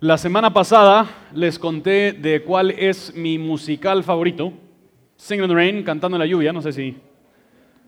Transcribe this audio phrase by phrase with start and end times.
[0.00, 4.52] La semana pasada les conté de cuál es mi musical favorito,
[5.16, 6.98] Singing in the Rain, cantando en la lluvia, no sé si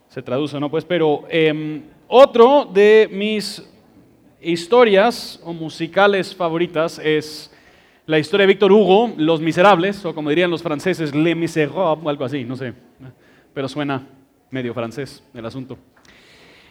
[0.08, 3.62] se traduce o no, pues, pero em, otro de mis
[4.40, 7.54] historias o musicales favoritas es
[8.06, 12.08] la historia de Víctor Hugo, Los Miserables, o como dirían los franceses, Les Misérables, o
[12.08, 12.72] algo así, no sé,
[13.52, 14.06] pero suena
[14.50, 15.76] medio francés el asunto.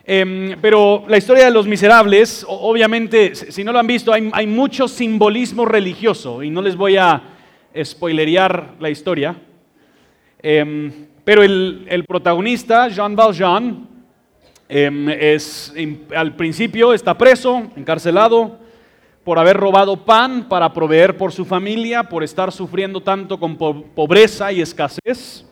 [0.09, 4.87] Em, pero la historia de los miserables, obviamente, si no lo han visto, hay, mucho
[4.87, 7.21] simbolismo religioso y no les voy a
[7.83, 9.35] spoilerear la historia.
[10.41, 13.85] Em, pero el, protagonista, Jean Valjean,
[14.69, 15.73] em, es,
[16.15, 18.59] al principio está preso, encarcelado,
[19.25, 24.53] por haber robado pan para proveer por su familia, por estar sufriendo tanto con pobreza
[24.53, 25.45] y escasez.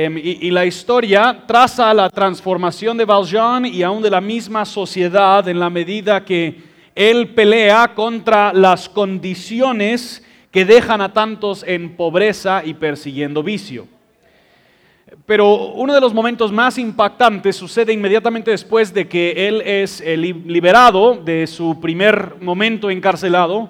[0.00, 5.48] Em, y, la historia traza la transformación de Valjean y aún de la misma sociedad
[5.48, 6.62] en la medida que
[6.94, 13.88] él pelea contra las condiciones que dejan a tantos en pobreza y persiguiendo vicio.
[15.26, 20.16] Pero uno de los momentos más impactantes sucede inmediatamente después de que él es eh,
[20.16, 23.68] liberado de su primer momento encarcelado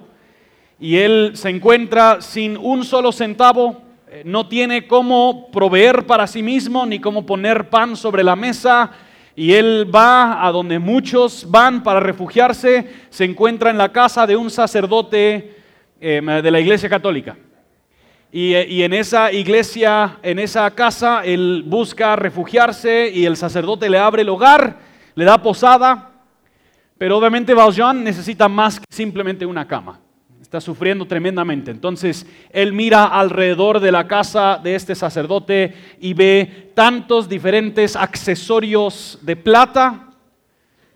[0.79, 3.88] y él se encuentra sin un solo centavo
[4.25, 8.91] no tiene cómo proveer para sí mismo ni cómo poner pan sobre la mesa.
[9.37, 14.37] Y él va a donde muchos van para refugiarse, se encuentra en la casa de
[14.37, 15.57] un sacerdote
[16.01, 17.37] em, de la iglesia católica.
[18.33, 23.89] Y, eh, y, en esa iglesia, en esa casa, él busca refugiarse y el sacerdote
[23.89, 24.77] le abre el hogar,
[25.15, 26.11] le da posada,
[26.99, 30.01] pero obviamente Valjean necesita más que simplemente una cama
[30.49, 31.71] está sufriendo tremendamente.
[31.71, 39.19] Entonces él mira alrededor de la casa de este sacerdote y ve tantos diferentes accesorios
[39.21, 40.09] de plata.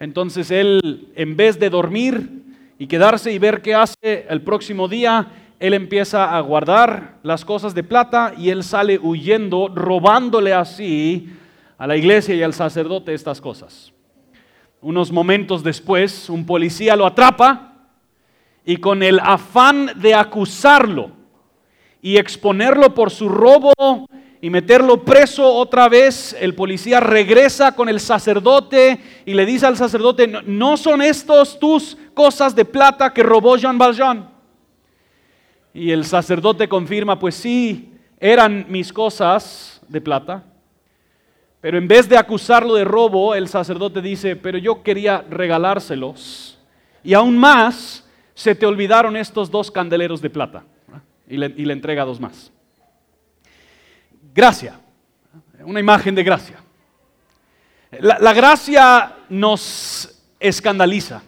[0.00, 2.30] Entonces él, en vez de dormir
[2.78, 5.26] y quedarse y ver qué hace el próximo día,
[5.60, 11.28] él empieza a guardar las cosas de plata y él sale huyendo, robándole así
[11.76, 13.92] a la iglesia y al sacerdote estas cosas.
[14.80, 17.71] Unos momentos después, un policía lo atrapa
[18.64, 21.10] y con el afán de acusarlo
[22.00, 23.72] y exponerlo por su robo
[24.40, 29.76] y meterlo preso otra vez, el policía regresa con el sacerdote y le dice al
[29.76, 34.28] sacerdote, no son estos tus cosas de plata que robó Jean Valjean.
[35.72, 40.44] Y el sacerdote confirma, pues sí, eran mis cosas de plata.
[41.60, 46.58] Pero en vez de acusarlo de robo, el sacerdote dice, pero yo quería regalárselos.
[47.04, 48.01] Y aún más,
[48.34, 50.64] se te olvidaron estos dos candeleros de plata.
[51.28, 52.52] Y le, entrega dos más.
[54.34, 54.78] Gracia,
[55.60, 56.56] una imagen de gracia.
[58.00, 61.22] La, gracia nos escandaliza.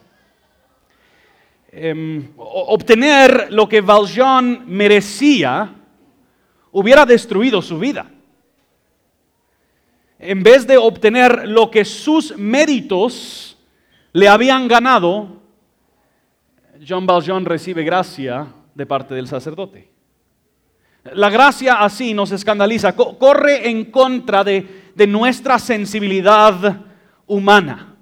[1.70, 5.74] Em, obtener lo que Valjean merecía
[6.72, 8.10] hubiera destruido su vida.
[10.18, 13.58] En vez de obtener lo que sus méritos
[14.12, 15.43] le habían ganado,
[16.80, 19.88] Jean Valjean recibe gracia de parte del sacerdote.
[21.12, 24.66] La gracia así nos escandaliza, corre en contra de,
[25.06, 26.80] nuestra sensibilidad
[27.26, 27.94] humana.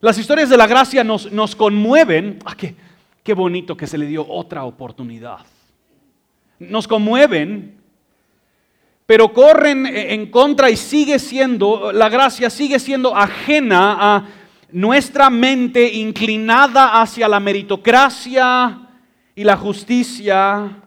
[0.00, 2.38] Las historias de la gracia nos, conmueven.
[2.44, 2.74] Ah, qué,
[3.22, 5.40] qué bonito que se le dio otra oportunidad.
[6.58, 7.74] Nos conmueven,
[9.06, 14.28] pero corren en contra y sigue siendo, la gracia sigue siendo ajena a
[14.74, 18.80] nuestra mente inclinada hacia la meritocracia
[19.32, 20.82] y la justicia.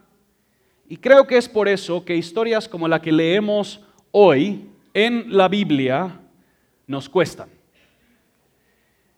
[0.86, 5.48] Y creo que es por eso que historias como la que leemos hoy en la
[5.48, 6.20] Biblia
[6.86, 7.48] nos cuestan.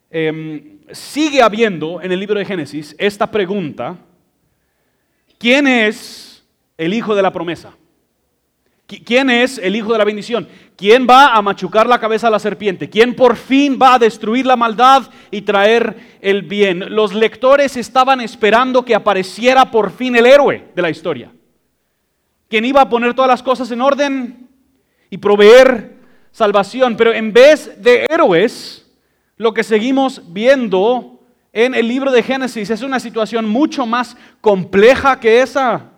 [0.09, 3.97] Em, sigue habiendo en el libro de Génesis esta pregunta,
[5.37, 6.45] ¿quién es
[6.79, 7.77] el hijo de la promesa?
[8.99, 10.49] ¿Quién es el hijo de la bendición?
[10.77, 12.91] ¿Quién va a machucar la cabeza a la serpiente?
[12.91, 16.93] ¿Quién por fin va a destruir la maldad y traer el bien?
[16.95, 21.31] Los lectores estaban esperando que apareciera por fin el héroe de la historia.
[22.49, 24.49] Quien iba a poner todas las cosas en orden
[25.09, 25.97] y proveer
[26.33, 26.97] salvación.
[26.97, 28.91] Pero en vez de héroes,
[29.37, 31.21] lo que seguimos viendo
[31.53, 35.93] en el libro de Génesis es una situación mucho más compleja que esa.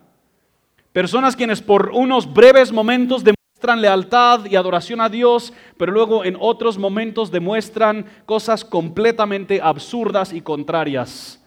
[0.93, 6.37] Personas quienes por unos breves momentos demuestran lealtad y adoración a Dios, pero luego en
[6.39, 11.43] otros momentos demuestran cosas completamente absurdas y contrarias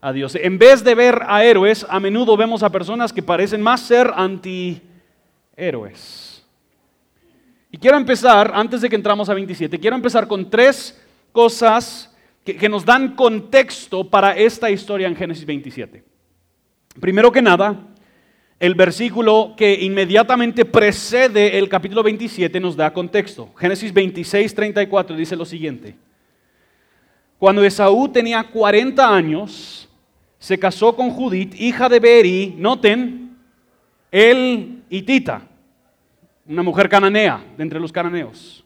[0.00, 0.34] a Dios.
[0.34, 4.12] En vez de ver a héroes, a menudo vemos a personas que parecen más ser
[4.16, 4.82] antihéroes.
[7.70, 11.00] Y quiero empezar, antes de que entramos a 27, quiero empezar con tres
[11.30, 12.14] cosas
[12.44, 16.04] que, nos dan contexto para esta historia en Génesis 27.
[17.00, 17.91] Primero que nada,
[18.62, 23.52] el versículo que inmediatamente precede el capítulo 27 nos da contexto.
[23.56, 25.96] Génesis 26, 34 dice lo siguiente.
[27.40, 29.88] Cuando Esaú tenía 40 años,
[30.38, 33.36] se casó con Judith, hija de Beri, noten,
[34.12, 35.42] el hitita,
[36.46, 38.64] una mujer cananea de entre los cananeos,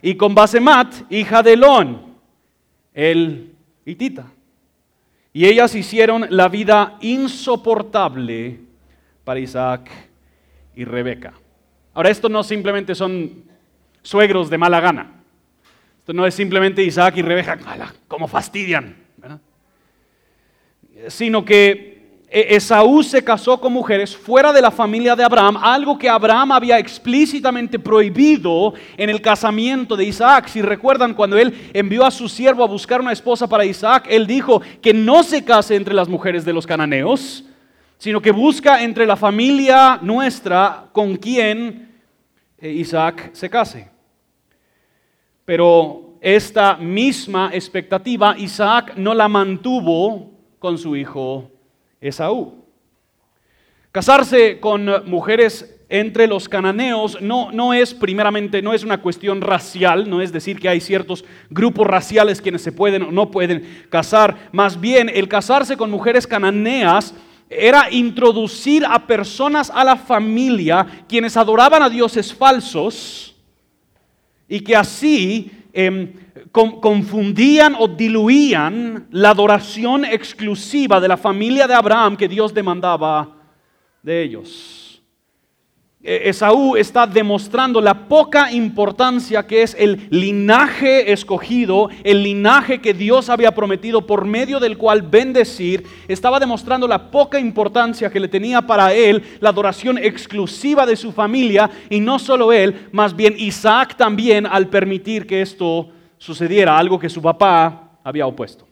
[0.00, 2.14] y con Basemat, hija de Elón,
[2.94, 3.52] el
[3.84, 4.32] hitita.
[5.34, 8.69] Y ellas hicieron la vida insoportable
[9.30, 9.88] para Isaac
[10.74, 11.32] y Rebeca.
[11.94, 13.44] Ahora, esto no simplemente son
[14.02, 15.22] suegros de mala gana.
[16.00, 17.56] Esto no es simplemente Isaac y Rebeca,
[18.08, 18.96] como fastidian,
[21.06, 25.96] sino que e-, Esaú se casó con mujeres fuera de la familia de Abraham, algo
[25.96, 30.48] que Abraham había explícitamente prohibido en el casamiento de Isaac.
[30.48, 34.26] Si recuerdan, cuando él envió a su siervo a buscar una esposa para Isaac, él
[34.26, 37.44] dijo que no se case entre las mujeres de los cananeos,
[38.00, 42.00] sino que busca entre la familia nuestra con quien
[42.58, 43.90] eh, Isaac se case.
[45.44, 51.50] Pero esta misma expectativa Isaac no la mantuvo con su hijo
[52.00, 52.64] Esaú.
[53.92, 60.08] Casarse con mujeres entre los cananeos no, no es primeramente, no es una cuestión racial,
[60.08, 64.48] no es decir que hay ciertos grupos raciales quienes se pueden o no pueden casar,
[64.52, 67.14] más bien el casarse con mujeres cananeas
[67.50, 73.34] era introducir a personas a la familia quienes adoraban a dioses falsos
[74.48, 76.12] y que así em,
[76.52, 83.36] confundían o diluían la adoración exclusiva de la familia de Abraham que Dios demandaba
[84.00, 84.79] de ellos.
[86.02, 92.94] E, Esaú está demostrando la poca importancia que es el linaje escogido, el linaje que
[92.94, 95.86] Dios había prometido por medio del cual bendecir.
[96.08, 101.12] Estaba demostrando la poca importancia que le tenía para él la adoración exclusiva de su
[101.12, 106.98] familia y no solo él, más bien Isaac también al permitir que esto sucediera algo
[106.98, 108.66] que su papá había opuesto.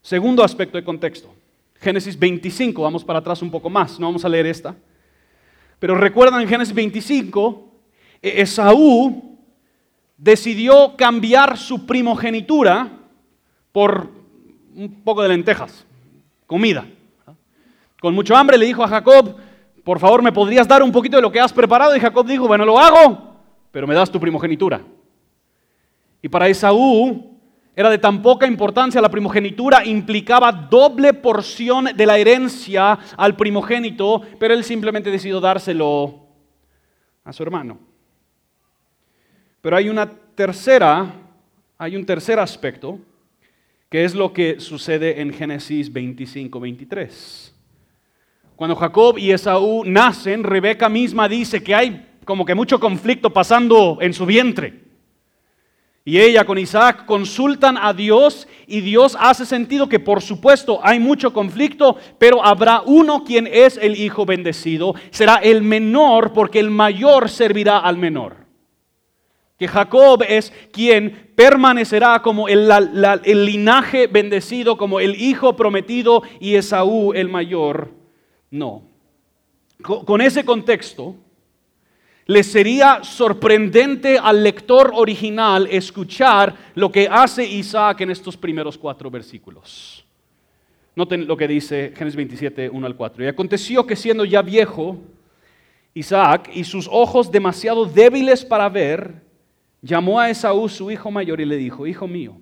[0.00, 1.32] Segundo aspecto de contexto.
[1.80, 4.76] Génesis 25, vamos para atrás un poco más, no vamos a leer esta.
[5.82, 7.68] Pero recuerdan en Génesis 25,
[8.22, 9.36] e-, Esaú
[10.16, 12.88] decidió cambiar su primogenitura
[13.72, 14.08] por
[14.76, 15.84] un poco de lentejas,
[16.46, 16.86] comida.
[18.00, 19.34] Con mucho hambre le dijo a Jacob,
[19.82, 21.96] por favor, ¿me podrías dar un poquito de lo que has preparado?
[21.96, 23.34] Y Jacob dijo, bueno, lo hago,
[23.72, 24.82] pero me das tu primogenitura.
[26.22, 27.31] Y para Esaú
[27.74, 34.22] era de tan poca importancia la primogenitura, implicaba doble porción de la herencia al primogénito,
[34.38, 36.26] pero él simplemente decidió dárselo
[37.24, 37.78] a su hermano.
[39.62, 41.14] Pero hay una tercera,
[41.78, 42.98] hay un tercer aspecto,
[43.88, 47.54] que es lo que sucede en Génesis 25, 23.
[48.56, 53.98] Cuando Jacob y Esaú nacen, Rebeca misma dice que hay como que mucho conflicto pasando
[54.00, 54.91] en su vientre.
[56.04, 60.98] Y ella con Isaac consultan a Dios y Dios hace sentido que por supuesto hay
[60.98, 66.70] mucho conflicto, pero habrá uno quien es el hijo bendecido, será el menor porque el
[66.70, 68.36] mayor servirá al menor.
[69.56, 72.68] Que Jacob es quien permanecerá como el,
[73.24, 77.92] linaje bendecido, como el hijo prometido y Esaú el mayor.
[78.50, 78.82] No.
[79.82, 81.14] Con ese contexto,
[82.32, 89.10] le sería sorprendente al lector original escuchar lo que hace Isaac en estos primeros cuatro
[89.10, 90.02] versículos.
[90.96, 93.24] Noten lo que dice Génesis 27, 1 al 4.
[93.24, 94.96] Y aconteció que siendo ya viejo,
[95.92, 99.22] Isaac y sus ojos demasiado débiles para ver,
[99.82, 102.40] llamó a Esaú su hijo mayor y le dijo, hijo mío,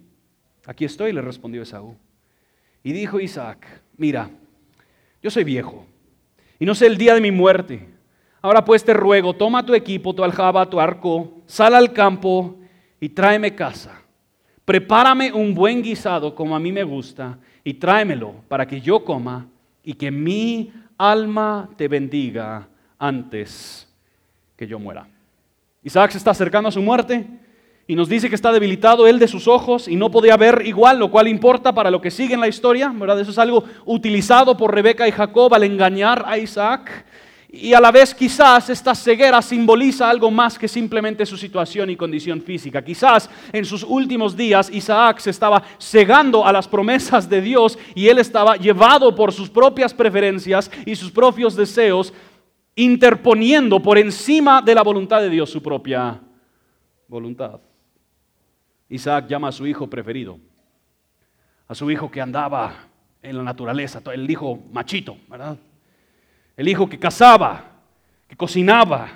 [0.66, 1.96] aquí estoy, le respondió Esaú.
[2.84, 3.66] Y dijo Isaac,
[3.96, 4.30] mira,
[5.20, 5.84] yo soy viejo
[6.60, 7.88] y no sé el día de mi muerte.
[8.42, 12.56] Ahora pues te ruego, toma tu equipo, tu aljaba, tu arco, sal al campo
[12.98, 14.02] y tráeme casa.
[14.64, 19.46] Prepárame un buen guisado como a mí me gusta y tráemelo para que yo coma
[19.82, 22.68] y que mi alma te bendiga
[22.98, 23.88] antes
[24.56, 25.08] que yo muera.
[25.82, 27.26] Isaac se está acercando a su muerte
[27.86, 30.98] y nos dice que está debilitado él de sus ojos y no podía ver igual,
[30.98, 33.18] lo cual importa para lo que sigue en la historia, ¿verdad?
[33.18, 37.04] Eso es algo utilizado por Rebeca y Jacob al engañar a Isaac.
[37.52, 41.96] Y a la vez quizás esta ceguera simboliza algo más que simplemente su situación y
[41.96, 42.84] condición física.
[42.84, 48.06] Quizás en sus últimos días Isaac se estaba cegando a las promesas de Dios y
[48.06, 52.14] él estaba llevado por sus propias preferencias y sus propios deseos,
[52.76, 56.20] interponiendo por encima de la voluntad de Dios su propia
[57.08, 57.58] voluntad.
[58.88, 60.38] Isaac llama a su hijo preferido,
[61.66, 62.86] a su hijo que andaba
[63.20, 65.58] en la naturaleza, el hijo machito, ¿verdad?
[66.60, 67.72] El hijo que cazaba,
[68.28, 69.10] que cocinaba.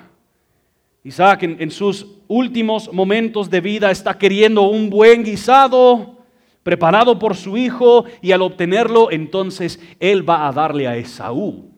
[1.03, 6.25] Isaac en, en sus últimos momentos de vida está queriendo un buen guisado
[6.63, 11.69] preparado por su hijo y al obtenerlo entonces él va a darle a Esaú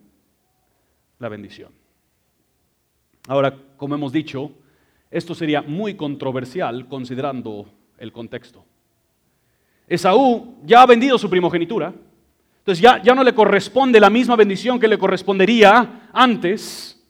[1.20, 1.74] la bendición.
[3.28, 4.54] Ahora, como hemos dicho,
[5.12, 8.64] esto sería muy controversial considerando el contexto.
[9.86, 11.94] Esaú ya ha vendido su primogenitura,
[12.68, 17.02] entonces ya, ya no le corresponde la misma bendición que le correspondería antes.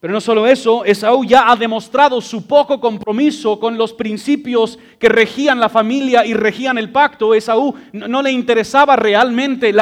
[0.00, 5.08] Pero no solo eso, Esaú ya ha demostrado su poco compromiso con los principios que
[5.08, 7.32] regían la familia y regían el pacto.
[7.32, 9.72] Esaú no, le interesaba realmente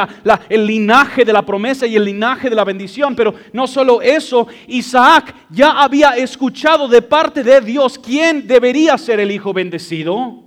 [0.50, 3.16] el linaje de la promesa y el linaje de la bendición.
[3.16, 9.18] Pero no solo eso, Isaac ya había escuchado de parte de Dios quién debería ser
[9.18, 10.44] el hijo bendecido.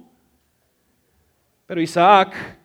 [1.66, 2.61] Pero Isaac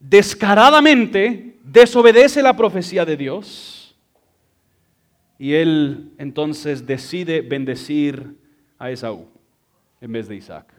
[0.00, 3.96] descaradamente desobedece la profecía de Dios
[5.38, 8.36] y él entonces decide bendecir
[8.78, 9.26] a Esaú
[10.00, 10.72] en vez de Isaac.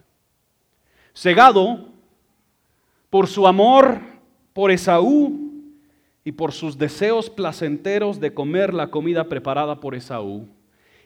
[1.14, 1.88] Cegado
[3.08, 4.00] por su amor
[4.52, 5.50] por Esaú
[6.24, 10.48] y por sus deseos placenteros de comer la comida preparada por Esaú,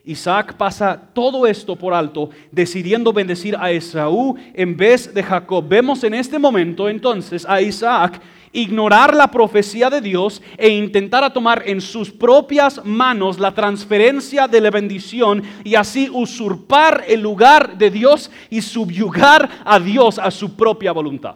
[0.05, 5.65] Isaac pasa todo esto por alto, decidiendo bendecir a Esaú en vez de Jacob.
[5.67, 8.21] Vemos en este momento entonces a Isaac
[8.51, 14.61] ignorar la profecía de Dios e intentar tomar en sus propias manos la transferencia de
[14.61, 20.55] la bendición y así usurpar el lugar de Dios y subyugar a Dios a su
[20.55, 21.35] propia voluntad.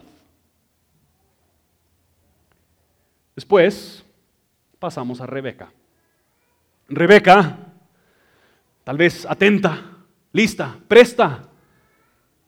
[3.34, 4.04] Después
[4.78, 5.72] pasamos a Rebeca.
[6.88, 7.69] Rebeca,
[8.84, 9.98] tal vez atenta,
[10.32, 11.42] lista, presta,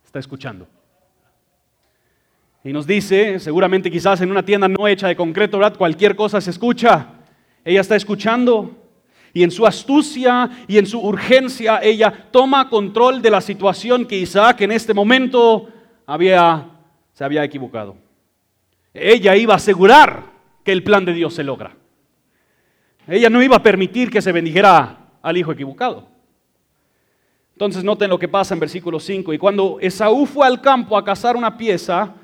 [0.05, 0.67] está escuchando.
[2.65, 5.77] Y nos dice, seguramente quizás en una tienda no hecha de concreto, ¿verdad?
[5.77, 7.09] Cualquier cosa se escucha.
[7.65, 8.79] Ella está escuchando.
[9.35, 14.19] Y en su astucia y en su urgencia, ella toma control de la situación que
[14.19, 15.71] Isaac en este momento
[16.07, 16.69] había,
[17.12, 17.97] se había equivocado.
[18.95, 20.25] Ella iba a asegurar
[20.62, 21.75] que el plan de Dios se logra.
[23.09, 26.12] Ella no iba a permitir que se bendijera al hijo equivocado.
[27.53, 29.33] Entonces noten lo que pasa en versículo 5.
[29.33, 32.15] Y cuando Esaú fue al campo a cazar una pieza,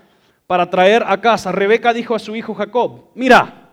[0.48, 3.68] para traer a casa, Rebeca dijo a su hijo Jacob, mira,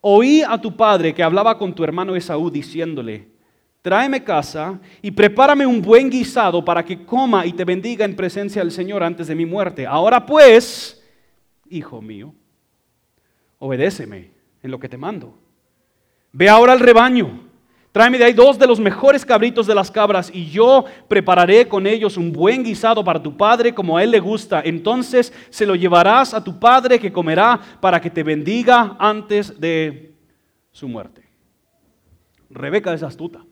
[0.00, 3.28] oí a tu padre que hablaba con tu hermano Esaú diciéndole,
[3.82, 8.62] tráeme casa y prepárame un buen guisado para que coma y te bendiga en presencia
[8.62, 9.86] del Señor antes de mi muerte.
[9.86, 11.00] Ahora pues,
[11.70, 12.34] hijo mío,
[13.60, 14.32] obedéceme
[14.64, 15.38] en lo que te mando.
[16.32, 17.45] Ve ahora al rebaño
[17.96, 21.86] Tráeme de ahí dos de los mejores cabritos de las cabras y yo prepararé con
[21.86, 24.60] ellos un buen guisado para tu padre como a él le gusta.
[24.62, 30.14] Entonces se lo llevarás a tu padre que comerá para que te bendiga antes de
[30.72, 31.22] su muerte.
[32.50, 33.42] Rebeca es astuta.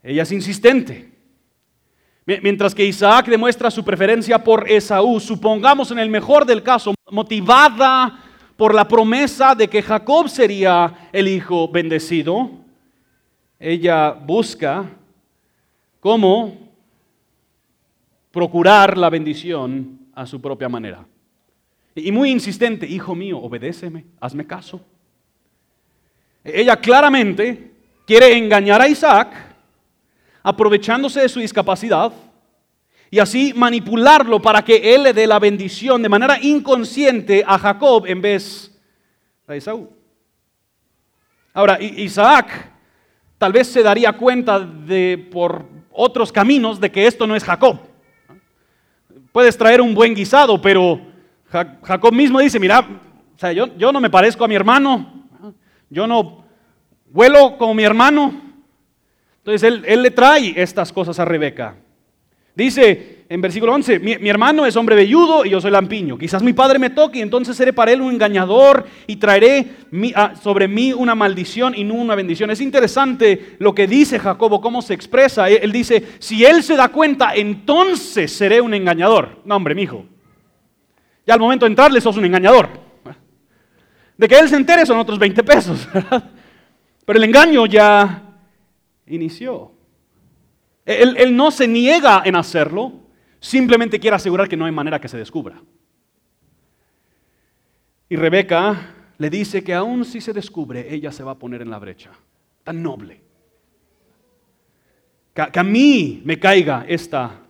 [0.00, 1.12] Ella es insistente.
[2.24, 8.22] Mientras que Isaac demuestra su preferencia por Esaú, supongamos en el mejor del caso, motivada
[8.56, 12.64] por la promesa de que Jacob sería el hijo bendecido,
[13.58, 14.84] ella busca
[16.00, 16.56] cómo
[18.30, 21.06] procurar la bendición a su propia manera.
[21.94, 24.80] Y muy insistente, hijo mío, obedéceme, hazme caso.
[26.44, 27.72] Ella claramente
[28.06, 29.32] quiere engañar a Isaac,
[30.42, 32.12] aprovechándose de su discapacidad,
[33.10, 38.04] y así manipularlo para que él le dé la bendición de manera inconsciente a Jacob
[38.06, 38.78] en vez
[39.46, 39.90] de a Esaú.
[41.54, 42.75] Ahora, Isaac
[43.38, 47.78] tal vez se daría cuenta de por otros caminos de que esto no es Jacob.
[49.32, 51.00] Puedes traer un buen guisado, pero
[51.50, 52.86] Jacob mismo dice, mira,
[53.54, 55.24] yo, no me parezco a mi hermano,
[55.90, 56.44] yo no
[57.10, 58.42] vuelo como mi hermano.
[59.38, 61.76] Entonces él le trae estas cosas a Rebeca.
[62.54, 66.16] Dice en versículo 11, mi, hermano es hombre velludo y yo soy lampiño.
[66.16, 69.74] Quizás mi padre me toque y entonces seré para él un engañador y traeré
[70.14, 72.50] ah, sobre mí una maldición y no una bendición.
[72.50, 75.48] Es interesante lo que dice Jacobo, cómo se expresa.
[75.48, 79.40] Él, dice, si él se da cuenta, entonces seré un engañador.
[79.44, 80.04] No, hombre, mi hijo.
[81.26, 82.68] Ya al momento de entrarle sos un engañador.
[84.16, 85.88] De que él se entere son otros 20 pesos.
[87.04, 88.22] Pero el engaño ya
[89.06, 89.72] inició.
[90.84, 92.92] Él, no se niega en hacerlo,
[93.46, 95.62] simplemente quiere asegurar que no hay manera que se descubra.
[98.08, 101.70] Y Rebeca le dice que aun si se descubre, ella se va a poner en
[101.70, 102.10] la brecha.
[102.64, 103.20] Tan noble.
[105.32, 107.40] Que, a mí me caiga esta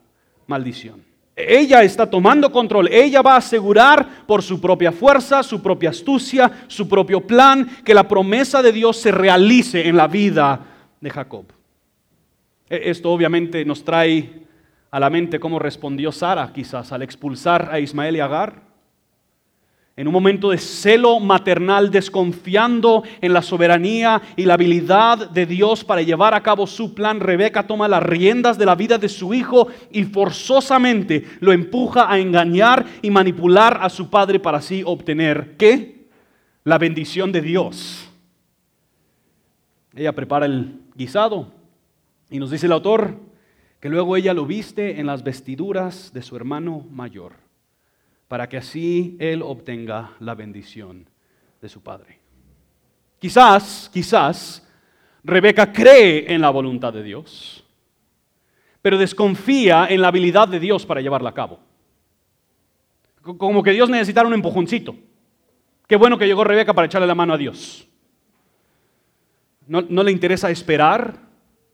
[0.46, 1.02] maldición.
[1.34, 2.88] Ella está tomando control.
[2.88, 7.94] Ella va a asegurar por su propia fuerza, su propia astucia, su propio plan, que
[7.94, 10.60] la promesa de Dios se realice en la vida
[11.00, 11.46] de Jacob.
[12.68, 14.45] E-, esto obviamente nos trae
[14.96, 18.62] a la mente cómo respondió Sara quizás al expulsar a Ismael y Agar
[19.94, 25.84] en un momento de celo maternal, desconfiando en la soberanía y la habilidad de Dios
[25.84, 29.34] para llevar a cabo su plan, Rebeca toma las riendas de la vida de su
[29.34, 35.58] hijo y forzosamente lo empuja a engañar y manipular a su padre para así obtener,
[35.58, 36.06] ¿qué?
[36.64, 38.08] La bendición de Dios.
[39.94, 41.52] Ella prepara el guisado
[42.30, 43.25] y nos dice el autor
[43.86, 47.34] que luego ella lo viste en las vestiduras de su hermano mayor
[48.26, 51.08] para que así él obtenga la bendición
[51.62, 52.18] de su padre.
[53.20, 54.68] Quizás, quizás,
[55.22, 57.64] Rebeca cree en la voluntad de Dios,
[58.82, 61.60] pero desconfía en la habilidad de Dios para llevarla a cabo.
[63.22, 64.96] Como que Dios necesitara un empujoncito.
[65.86, 67.86] Qué bueno que llegó Rebeca para echarle la mano a Dios.
[69.64, 71.20] ¿No, no le interesa esperar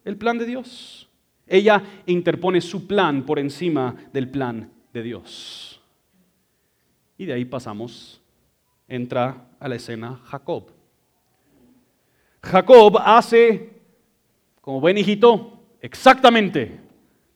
[0.04, 1.01] el plan de Dios?
[1.52, 5.82] Ella interpone su plan por encima del plan de Dios.
[7.18, 8.22] Y de ahí pasamos,
[8.88, 10.70] entra a la escena Jacob.
[12.42, 13.68] Jacob hace,
[14.62, 16.80] como buen hijito, exactamente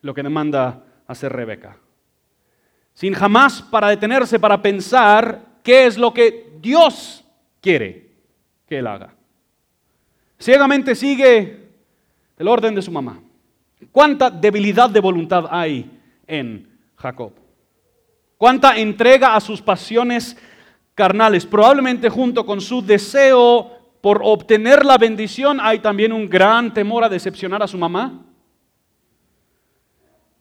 [0.01, 1.77] lo que demanda hacer Rebeca.
[2.95, 7.23] Sin jamás para detenerse para pensar qué es lo que Dios
[7.61, 8.13] quiere
[8.67, 9.15] que él haga.
[10.41, 11.69] Ciegamente sigue
[12.39, 13.21] el orden de su mamá.
[13.93, 15.91] ¿Cuánta debilidad de voluntad hay
[16.27, 17.33] en Jacob?
[18.37, 20.37] cuánta entrega a sus pasiones
[20.95, 21.47] carnales.
[21.47, 27.09] Probablemente junto con su deseo por obtener la bendición hay también un gran temor a
[27.09, 28.23] decepcionar a su mamá.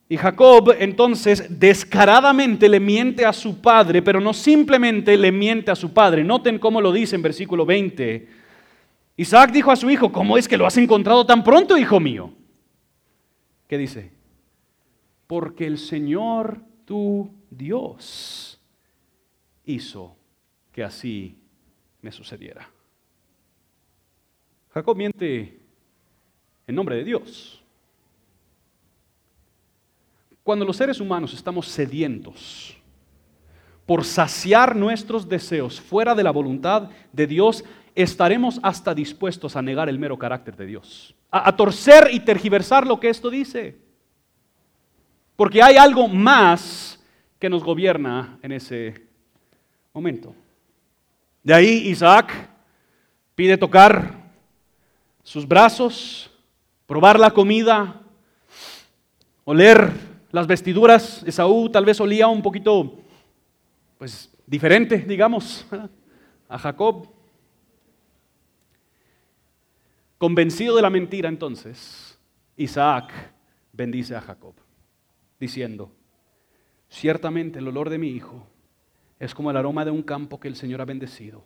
[0.07, 5.75] Y Jacob entonces descaradamente le miente a su padre, pero no simplemente le miente a
[5.75, 6.23] su padre.
[6.23, 8.45] Noten cómo lo dice en versículo 20.
[9.17, 12.31] Isaac dijo a su hijo, ¿cómo es que lo has encontrado tan pronto, hijo mío?
[13.67, 14.11] ¿Qué dice?
[15.27, 18.61] Porque el Señor tu Dios
[19.65, 20.15] hizo
[20.71, 21.37] que así
[22.01, 22.69] me sucediera.
[24.73, 25.59] Jacob miente
[26.67, 27.63] en nombre de Dios.
[30.43, 32.77] Cuando los seres humanos estamos sedientos
[33.85, 37.63] por saciar nuestros deseos fuera de la voluntad de Dios,
[37.95, 42.99] estaremos hasta dispuestos a negar el mero carácter de Dios, a, torcer y tergiversar lo
[42.99, 43.77] que esto dice.
[45.35, 47.01] Porque hay algo más
[47.39, 49.01] que nos gobierna en ese
[49.93, 50.35] momento.
[51.43, 52.49] De ahí Isaac
[53.33, 54.13] pide tocar
[55.23, 56.29] sus brazos,
[56.85, 58.01] probar la comida,
[59.43, 59.91] oler
[60.31, 61.23] las vestiduras.
[61.25, 62.99] Esaú tal vez olía un poquito,
[63.97, 65.65] pues, diferente, digamos,
[66.49, 67.14] a Jacob.
[70.17, 72.17] Convencido de la mentira entonces,
[72.55, 73.11] Isaac
[73.73, 74.55] bendice a Jacob
[75.37, 75.91] diciendo,
[76.87, 78.47] ciertamente el olor de mi hijo
[79.19, 81.43] es como el aroma de un campo que el Señor ha bendecido.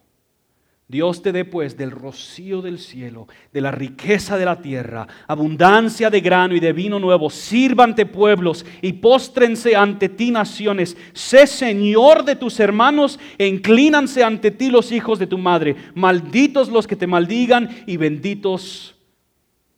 [0.90, 6.10] Dios te dé pues del rocío del cielo, de la riqueza de la tierra, abundancia
[6.10, 7.30] de grano y de vino nuevo.
[7.30, 10.98] Sírvante pueblos y póstrense ante ti naciones.
[11.14, 15.76] Sé Señor de tus hermanos e inclínanse ante ti los hijos de tu madre.
[15.94, 18.96] Malditos los que te maldigan y benditos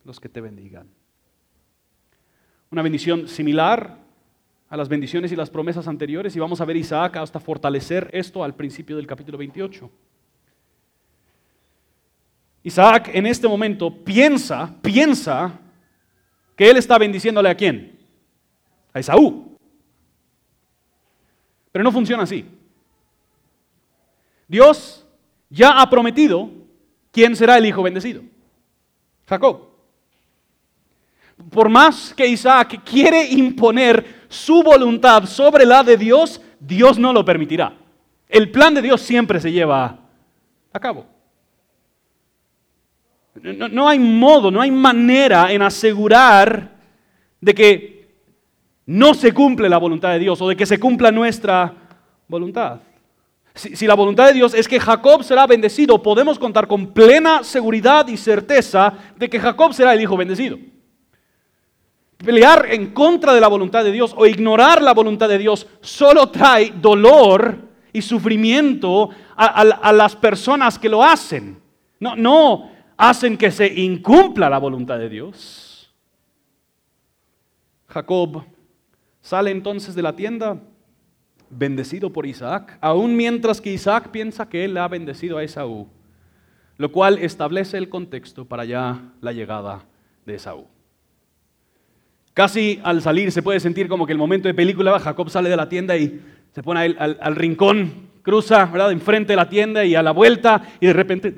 [0.06, 0.88] los que te bendigan.
[2.70, 3.98] Una bendición similar
[4.70, 8.46] a las bendiciones y las promesas anteriores y vamos a ver Isaac hasta fortalecer esto
[8.46, 9.92] al principio del capítulo 28.
[12.64, 15.60] Isaac en este momento piensa, piensa
[16.56, 18.00] que él está bendiciéndole a quién?
[18.94, 19.58] A Esaú.
[21.72, 22.46] Pero no funciona así.
[24.48, 25.08] Dios
[25.50, 26.50] ya ha prometido
[27.12, 28.22] quién será el hijo bendecido.
[29.28, 29.70] Jacob.
[31.50, 37.26] Por más que Isaac quiere imponer su voluntad sobre la de Dios, Dios no lo
[37.26, 37.76] permitirá.
[38.30, 40.00] El plan de Dios siempre se lleva
[40.72, 41.06] a cabo.
[43.36, 46.72] No, hay modo, no hay manera en asegurar
[47.40, 48.10] de que
[48.86, 51.74] no se cumple la voluntad de Dios o de que se cumpla nuestra
[52.28, 52.82] voluntad.
[53.54, 58.08] si, la voluntad de Dios es que Jacob será bendecido, podemos contar con plena seguridad
[58.10, 60.60] y certeza de que Jacob será el hijo bendecido.
[62.18, 66.30] Pelear en contra de la voluntad de Dios o ignorar la voluntad de Dios solo
[66.30, 67.58] trae dolor
[67.94, 71.60] y sufrimiento a, las personas que lo hacen.
[72.00, 72.71] No, no
[73.02, 75.94] hacen que se incumpla la voluntad de Dios.
[77.88, 78.44] Jacob
[79.22, 80.60] Sale entonces de la tienda
[81.50, 85.88] bendecido por Isaac, aun mientras que Isaac piensa que él ha bendecido a Esaú,
[86.78, 89.86] lo cual establece el contexto para ya la llegada
[90.26, 90.66] de Esaú.
[92.34, 95.58] Casi al salir se puede sentir como que el momento de película, Jacob sale de
[95.58, 96.22] la tienda y
[96.54, 98.92] se pone al, al, rincón, cruza, ¿verdad?
[98.92, 101.36] Enfrente de la tienda y a la vuelta y de repente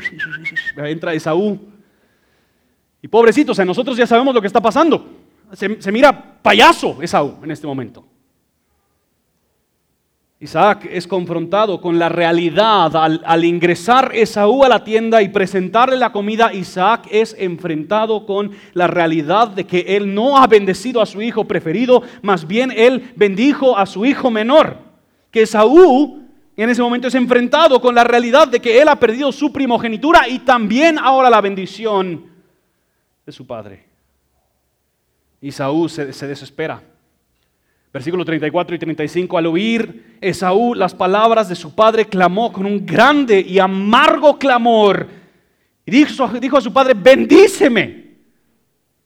[0.78, 1.60] entra Esaú.
[3.02, 5.06] Y pobrecitos, o nosotros ya sabemos lo que está pasando.
[5.54, 8.06] Se, se mira payaso Esaú en este momento.
[10.44, 16.12] Isaac es confrontado con la realidad al, ingresar Esaú a la tienda y presentarle la
[16.12, 16.54] comida.
[16.54, 21.46] Isaac es enfrentado con la realidad de que él no ha bendecido a su hijo
[21.46, 24.80] preferido, más bien él bendijo a su hijo menor.
[25.32, 26.23] Que Esaú
[26.56, 30.28] en ese momento es enfrentado con la realidad de que él ha perdido su primogenitura
[30.28, 32.26] y también ahora la bendición
[33.26, 33.86] de su padre.
[35.42, 36.82] Esaú se desespera.
[37.94, 42.84] Versículo 34 y 35, al oír Esaú las palabras de su padre, clamó con un
[42.84, 45.08] grande y amargo clamor.
[45.86, 48.16] Y dijo, dijo a su padre, bendíceme,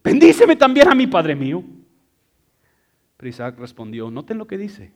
[0.01, 1.62] bendíceme también a mi padre mío.
[3.17, 4.93] Pero Isaac respondió, noten lo que dice,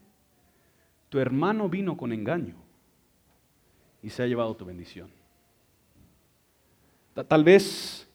[1.12, 2.56] tu hermano vino con engaño
[4.02, 5.12] y se ha llevado tu bendición.
[7.28, 8.08] Tal vez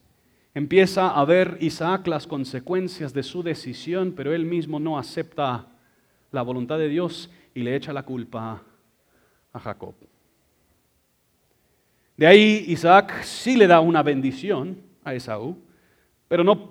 [0.56, 5.66] Empieza a ver Isaac las consecuencias de su decisión, pero él mismo no acepta
[6.32, 8.62] la voluntad de Dios y le echa la culpa
[9.52, 9.94] a Jacob.
[12.16, 15.58] De ahí Isaac sí le da una bendición a Esaú,
[16.26, 16.70] pero no,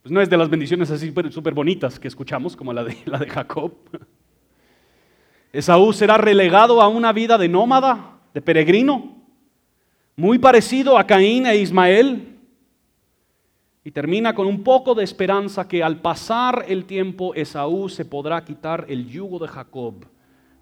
[0.00, 3.18] pues no es de las bendiciones así súper bonitas que escuchamos, como la de, la
[3.18, 3.74] de Jacob.
[5.52, 9.16] Esaú será relegado a una vida de nómada, de peregrino,
[10.16, 12.38] muy parecido a Caín e Ismael,
[13.82, 18.44] y termina con un poco de esperanza que al pasar el tiempo Esaú se podrá
[18.44, 20.06] quitar el yugo de Jacob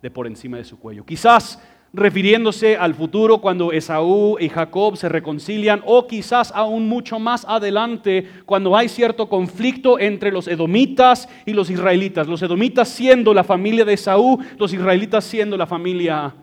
[0.00, 1.04] de por encima de su cuello.
[1.04, 1.60] Quizás
[1.92, 8.28] refiriéndose al futuro cuando Esaú y Jacob se reconcilian o quizás aún mucho más adelante
[8.44, 12.28] cuando hay cierto conflicto entre los edomitas y los israelitas.
[12.28, 16.34] Los edomitas siendo la familia de Esaú, los israelitas siendo la familia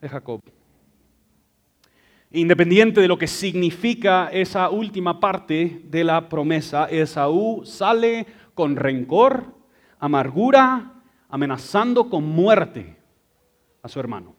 [0.00, 0.40] de Jacob.
[2.32, 9.54] Independiente de lo que significa esa última parte de la promesa, Esaú sale con rencor,
[9.98, 10.92] amargura,
[11.28, 12.96] amenazando con muerte
[13.82, 14.34] a su hermano.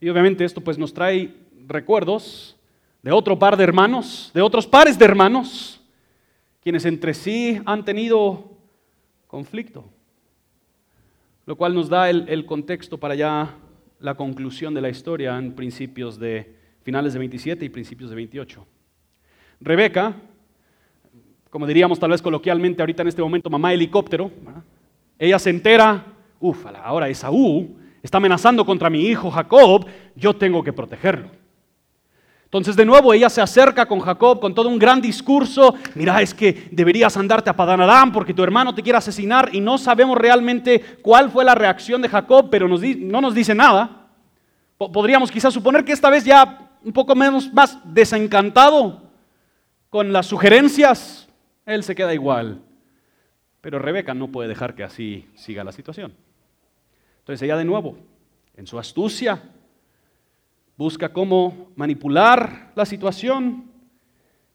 [0.00, 1.34] Y obviamente esto pues nos trae
[1.66, 2.56] recuerdos
[3.02, 5.80] de otro par de hermanos, de otros pares de hermanos,
[6.62, 8.50] quienes entre sí han tenido
[9.26, 9.84] conflicto,
[11.44, 13.56] lo cual nos da el, contexto para ya
[14.00, 18.66] la conclusión de la historia en principios de finales de 27 y principios de 28.
[19.60, 20.16] Rebeca,
[21.50, 24.30] como diríamos tal vez coloquialmente ahorita en este momento, mamá helicóptero,
[25.18, 26.06] ella se entera,
[26.40, 31.30] uff, ahora Esaú está amenazando contra mi hijo Jacob, yo tengo que protegerlo.
[32.44, 36.32] Entonces de nuevo ella se acerca con Jacob con todo un gran discurso, mira, es
[36.32, 40.80] que deberías andarte a Padanadán porque tu hermano te quiere asesinar y no sabemos realmente
[41.02, 44.06] cuál fue la reacción de Jacob, pero no nos dice nada.
[44.76, 49.02] Podríamos quizás suponer que esta vez ya un poco menos más desencantado
[49.88, 51.28] con las sugerencias,
[51.64, 52.60] él se queda igual.
[53.62, 56.14] Pero Rebeca no puede dejar que así siga la situación.
[57.24, 57.96] Entonces ella de nuevo,
[58.54, 59.42] en su astucia,
[60.76, 63.64] busca cómo manipular la situación.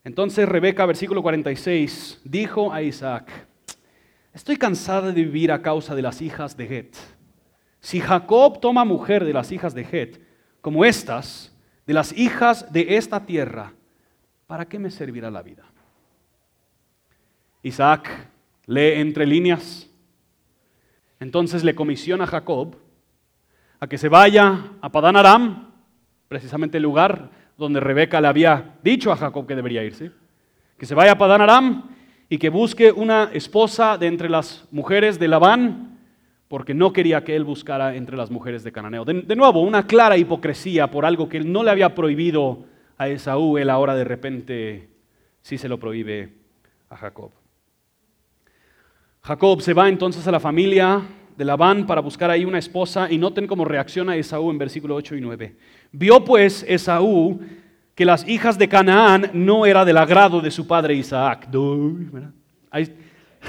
[0.03, 3.47] Entonces Rebeca, versículo 46, dijo a Isaac,
[4.35, 6.95] estoy cansada de vivir a causa de las hijas de Het.
[7.79, 10.21] Si Jacob toma mujer de las hijas de Het,
[10.61, 11.51] como estas,
[11.87, 13.73] de las hijas de esta tierra,
[14.45, 15.63] ¿para qué me servirá la vida?
[17.63, 18.29] Isaac
[18.67, 19.88] lee entre líneas.
[21.19, 22.75] Entonces le comisiona a Jacob
[23.79, 25.71] a que se vaya a Padán Aram,
[26.27, 30.11] precisamente el lugar donde Rebeca le había dicho a Jacob que debería irse.
[30.77, 31.89] Que se vaya a Padán Aram
[32.29, 35.89] y que busque una esposa de entre las mujeres de Labán
[36.47, 39.05] porque no quería que él buscara entre las mujeres de Cananeo.
[39.05, 42.65] De, nuevo, una clara hipocresía por algo que él no le había prohibido
[42.97, 44.89] a Esaú, él ahora de repente
[45.41, 46.33] sí se lo prohíbe
[46.89, 47.31] a Jacob.
[49.21, 51.01] Jacob se va entonces a la familia
[51.37, 55.15] de Labán para buscar ahí una esposa y noten cómo reacciona Esaú en versículo 8
[55.15, 55.55] y 9.
[55.91, 57.39] Vio pues Esaú
[57.95, 61.47] que las hijas de Canaán no era del agrado de su padre Isaac.
[62.71, 62.95] Ahí,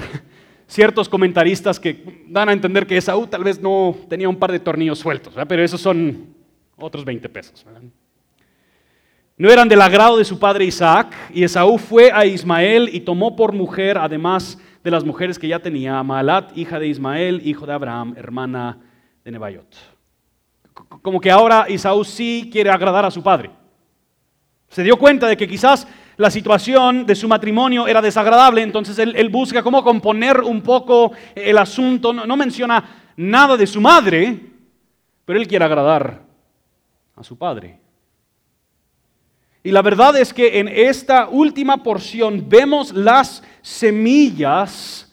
[0.67, 4.59] ciertos comentaristas que dan a entender que Esaú tal vez no tenía un par de
[4.59, 6.33] tornillos sueltos, pero esos son
[6.77, 7.65] otros 20 pesos.
[9.37, 13.35] No eran del agrado de su padre Isaac, y Esaú fue a Ismael y tomó
[13.35, 17.73] por mujer, además de las mujeres que ya tenía, Maalat, hija de Ismael, hijo de
[17.73, 18.79] Abraham, hermana
[19.23, 19.75] de Nebaiot.
[21.01, 23.51] Como que ahora Isaú sí quiere agradar a su padre.
[24.69, 29.29] Se dio cuenta de que quizás la situación de su matrimonio era desagradable, entonces él,
[29.29, 32.13] busca cómo componer un poco el asunto.
[32.13, 34.39] No, no menciona nada de su madre,
[35.25, 36.21] pero él quiere agradar
[37.15, 37.79] a su padre.
[39.63, 45.07] Y la verdad es que en esta última porción vemos las semillas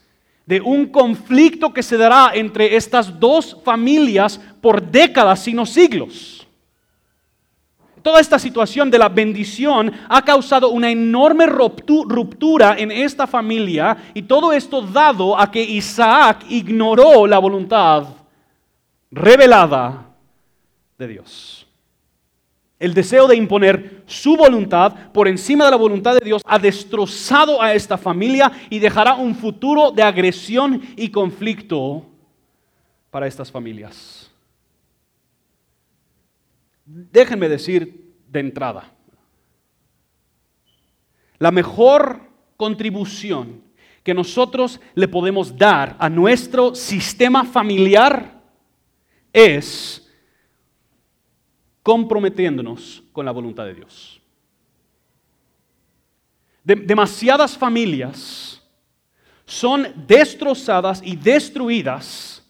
[0.47, 6.47] de un conflicto que se dará entre estas dos familias por décadas, sino siglos.
[8.03, 14.23] Toda esta situación de la bendición ha causado una enorme ruptura en esta familia y
[14.23, 18.07] todo esto dado a que Isaac ignoró la voluntad
[19.11, 20.07] revelada
[20.97, 21.68] de Dios.
[22.79, 27.61] El deseo de imponer su voluntad por encima de la voluntad de Dios ha destrozado
[27.61, 32.07] a esta familia y dejará un futuro de agresión y conflicto
[33.11, 34.31] para estas familias.
[36.85, 38.93] Déjenme decir de entrada,
[41.39, 42.21] la mejor
[42.57, 43.63] contribución
[44.03, 48.41] que nosotros le podemos dar a nuestro sistema familiar
[49.33, 50.08] es
[51.89, 54.21] comprometiéndonos con la voluntad de Dios.
[56.63, 58.63] demasiadas familias
[59.47, 62.45] son destrozadas y destruidas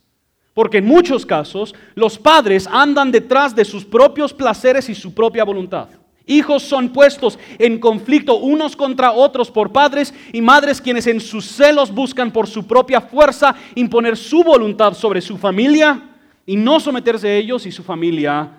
[0.54, 5.44] porque en muchos casos los padres andan detrás de sus propios placeres y su propia
[5.44, 5.88] voluntad.
[6.26, 11.44] Hijos son puestos en conflicto unos contra otros por padres y madres quienes en sus
[11.44, 17.28] celos buscan por su propia fuerza imponer su voluntad sobre su familia y no someterse
[17.28, 18.57] a ellos y su familia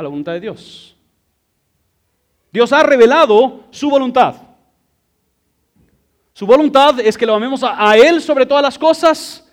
[0.00, 0.96] a la voluntad de Dios.
[2.50, 4.34] Dios ha revelado su voluntad.
[6.32, 9.46] Su voluntad es que lo amemos a, Él sobre todas las cosas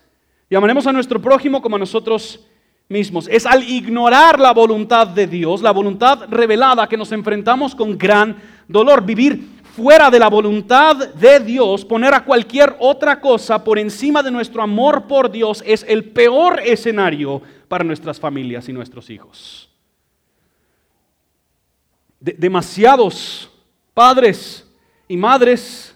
[0.49, 2.39] y amaremos a nuestro prójimo como a nosotros
[2.87, 3.27] mismos.
[3.27, 8.41] Es al ignorar la voluntad de Dios, la voluntad revelada, que nos enfrentamos con gran
[8.69, 9.03] dolor.
[9.03, 14.31] Vivir fuera de la voluntad de Dios, poner a cualquier otra cosa por encima de
[14.31, 19.66] nuestro amor por Dios es el peor escenario para nuestras familias y nuestros hijos
[22.19, 23.49] demasiados
[23.93, 24.65] padres
[25.07, 25.95] y madres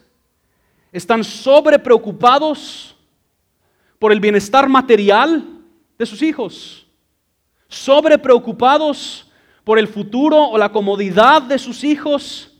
[0.91, 2.95] están sobre preocupados
[3.97, 5.43] por el bienestar material
[5.97, 6.87] de sus hijos,
[7.67, 9.27] sobre preocupados
[9.63, 12.50] por el futuro o la comodidad de sus hijos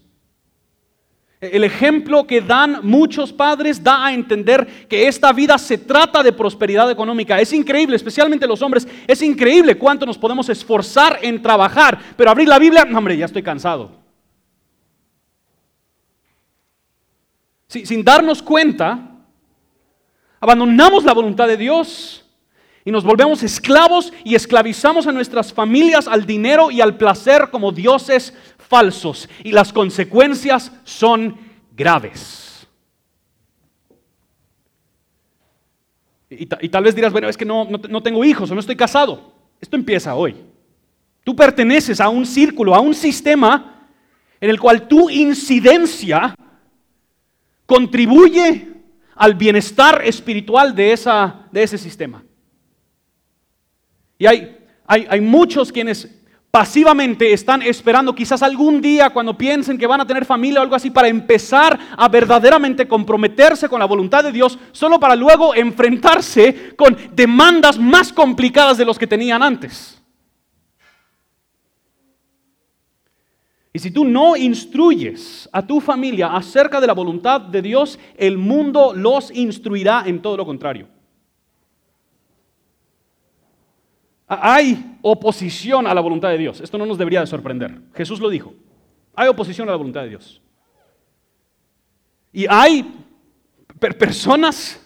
[1.41, 6.31] el ejemplo que dan muchos padres da a entender que esta vida se trata de
[6.31, 7.39] prosperidad económica.
[7.39, 12.47] Es increíble, especialmente los hombres, es increíble cuánto nos podemos esforzar en trabajar, pero abrir
[12.47, 13.99] la Biblia, no, hombre, ya estoy cansado.
[17.67, 18.99] sin darnos cuenta,
[20.41, 22.21] abandonamos la voluntad de Dios
[22.83, 27.71] y nos volvemos esclavos y esclavizamos a nuestras familias al dinero y al placer como
[27.71, 28.33] dioses
[28.71, 31.37] falsos y las consecuencias son
[31.75, 32.65] graves.
[36.29, 39.33] Y, tal vez dirás, bueno, es que no, no tengo hijos o no estoy casado.
[39.59, 40.37] Esto empieza hoy.
[41.25, 43.89] Tú perteneces a un círculo, a un sistema
[44.39, 46.33] en el cual tu incidencia
[47.65, 48.69] contribuye
[49.15, 52.23] al bienestar espiritual de, esa, de ese sistema.
[54.17, 54.57] Y hay,
[54.87, 56.20] hay, hay muchos quienes
[56.51, 60.75] pasivamente están esperando quizás algún día cuando piensen que van a tener familia o algo
[60.75, 66.75] así para empezar a verdaderamente comprometerse con la voluntad de Dios, solo para luego enfrentarse
[66.75, 69.97] con demandas más complicadas de los que tenían antes.
[73.73, 78.37] Y si tú no instruyes a tu familia acerca de la voluntad de Dios, el
[78.37, 80.89] mundo los instruirá en todo lo contrario.
[84.33, 86.61] Hay oposición a la voluntad de Dios.
[86.61, 87.81] Esto no nos debería de sorprender.
[87.93, 88.53] Jesús lo dijo.
[89.13, 90.41] Hay oposición a la voluntad de Dios.
[92.31, 92.89] Y hay
[93.97, 94.81] personas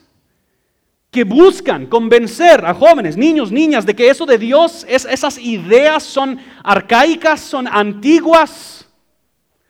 [1.12, 6.40] que buscan convencer a jóvenes, niños, niñas, de que eso de Dios, esas ideas son
[6.64, 8.90] arcaicas, son antiguas.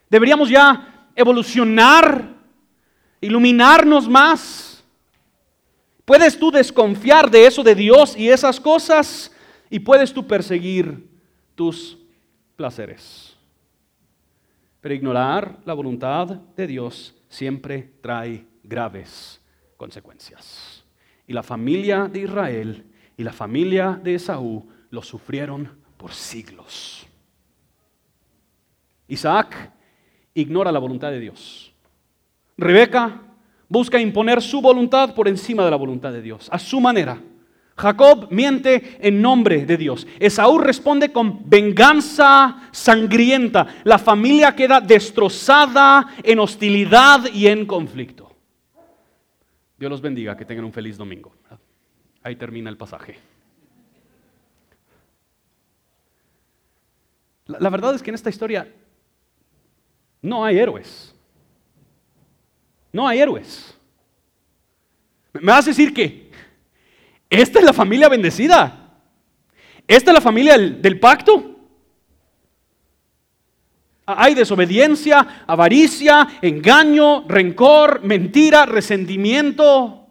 [0.10, 2.30] Deberíamos ya evolucionar,
[3.20, 4.86] iluminarnos más.
[6.06, 9.34] ¿Puedes tú desconfiar de eso de Dios y esas cosas?
[9.70, 11.08] Y puedes tú perseguir
[11.56, 11.98] tus
[12.56, 13.36] placeres.
[14.82, 19.42] Pero ignorar la voluntad de Dios siempre trae graves
[19.78, 20.84] consecuencias.
[21.28, 22.86] Y la familia de Israel
[23.18, 27.08] y la familia de Esaú lo sufrieron por siglos.
[29.08, 29.72] Isaac
[30.34, 31.74] ignora la voluntad de Dios.
[32.58, 33.22] Rebeca
[33.68, 37.22] busca imponer su voluntad por encima de la voluntad de Dios, a su manera.
[37.78, 40.08] Jacob miente en nombre de Dios.
[40.20, 43.68] Esaú responde con venganza sangrienta.
[43.84, 48.34] La familia queda destrozada en hostilidad y en conflicto.
[49.78, 51.34] Dios los bendiga, que tengan un feliz domingo.
[52.24, 53.20] Ahí termina el pasaje.
[57.46, 58.74] La, verdad es que en esta historia
[60.22, 61.14] no hay héroes.
[62.92, 63.78] No hay héroes.
[65.34, 66.25] ¿Me vas a decir que
[67.30, 68.86] esta es la familia bendecida?
[69.88, 71.56] ¿Esta es la familia del, pacto?
[74.06, 80.08] Hay desobediencia, avaricia, engaño, rencor, mentira, resentimiento.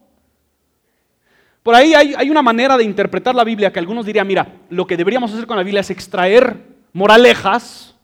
[1.62, 4.96] Por ahí hay, una manera de interpretar la Biblia que algunos dirían, mira, lo que
[4.96, 7.94] deberíamos hacer con la Biblia es extraer moralejas,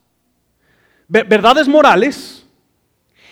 [1.09, 2.47] verdades morales,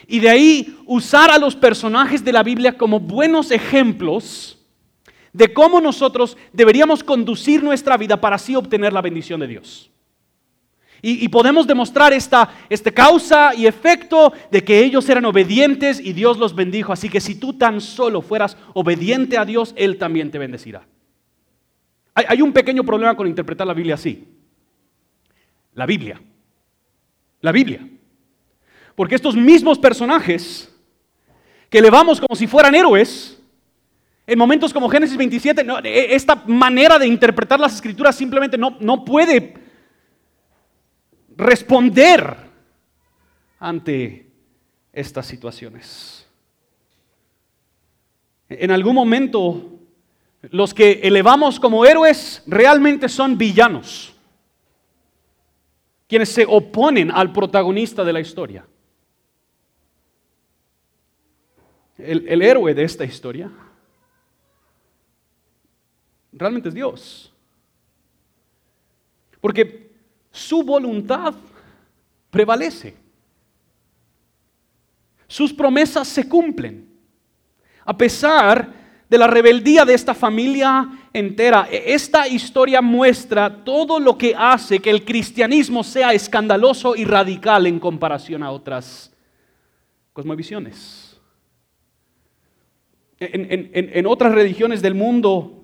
[0.07, 4.58] y de ahí usar a los personajes de la Biblia como buenos ejemplos
[5.33, 9.91] de cómo nosotros deberíamos conducir nuestra vida para así obtener la bendición de Dios.
[11.01, 16.38] Y, podemos demostrar esta, este causa y efecto de que ellos eran obedientes y Dios
[16.38, 16.93] los bendijo.
[16.93, 20.85] Así que si tú tan solo fueras obediente a Dios, Él también te bendecirá.
[22.14, 24.27] Hay, hay un pequeño problema con interpretar la Biblia así.
[25.75, 26.21] La Biblia.
[27.43, 27.88] La Biblia.
[28.97, 30.75] Porque estos mismos personajes
[31.71, 33.38] que elevamos como si fueran héroes,
[34.29, 39.03] en momentos como Génesis 27, e, esta manera de interpretar las escrituras simplemente no, no
[39.03, 39.55] puede
[41.35, 42.37] responder
[43.59, 44.31] ante
[44.93, 46.29] estas situaciones.
[48.51, 49.79] En algún momento,
[50.51, 54.14] los que elevamos como héroes realmente son villanos,
[56.07, 58.67] quienes se oponen al protagonista de la historia.
[61.97, 63.51] el, héroe de esta historia
[66.38, 67.33] realmente es Dios.
[69.40, 69.92] Porque
[70.31, 71.35] su voluntad
[72.31, 72.96] prevalece.
[75.27, 76.88] Sus promesas se cumplen.
[77.85, 78.72] A pesar
[79.09, 84.81] de la rebeldía de esta familia entera, e, esta historia muestra todo lo que hace
[84.81, 89.12] que el cristianismo sea escandaloso y radical en comparación a otras
[90.12, 91.09] cosmovisiones.
[93.20, 95.58] En, otras religiones del mundo,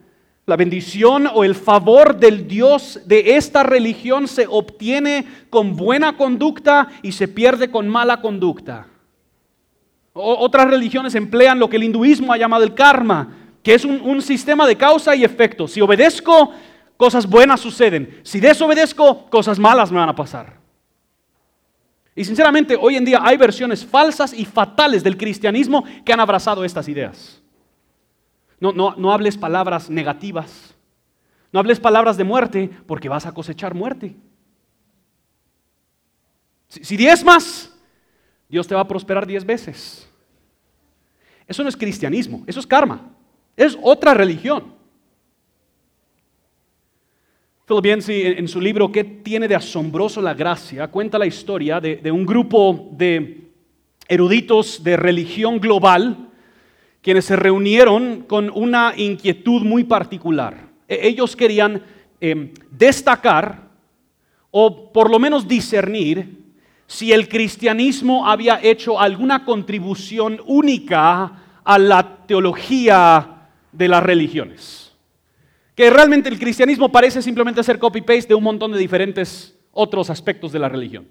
[0.46, 6.88] la bendición o el favor del Dios de esta religión se obtiene con buena conducta
[7.02, 8.86] y se pierde con mala conducta.
[10.12, 14.66] otras religiones emplean lo que el hinduismo ha llamado el karma, que es un, sistema
[14.66, 15.66] de causa y efecto.
[15.66, 16.52] Si obedezco,
[16.96, 18.20] cosas buenas suceden.
[18.22, 20.58] Si desobedezco, cosas malas me van a pasar.
[22.14, 26.64] Y sinceramente, hoy en día hay versiones falsas y fatales del cristianismo que han abrazado
[26.64, 27.42] estas ideas.
[28.72, 30.74] No, hables palabras negativas.
[31.52, 34.16] No hables palabras de muerte porque vas a cosechar muerte.
[36.68, 37.72] Si, si diezmas,
[38.48, 40.08] Dios te va a prosperar diez veces.
[41.46, 43.10] Eso no es cristianismo, eso es karma.
[43.56, 44.74] Es otra religión.
[47.66, 50.88] Philip en su libro ¿Qué tiene de asombroso la gracia?
[50.88, 53.50] cuenta la historia de un grupo de
[54.06, 56.30] eruditos de religión global
[57.04, 60.70] quienes se reunieron con una inquietud muy particular.
[60.88, 61.82] E-, ellos querían
[62.18, 63.68] em, destacar
[64.50, 66.42] o por lo menos discernir
[66.86, 74.92] si el cristianismo había hecho alguna contribución única a la teología de las religiones.
[75.74, 80.52] Que realmente el cristianismo parece simplemente ser copy-paste de un montón de diferentes otros aspectos
[80.52, 81.06] de la religión.